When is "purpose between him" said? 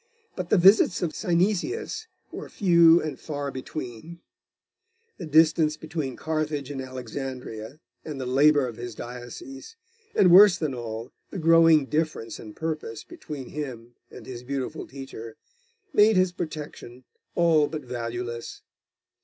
12.55-13.93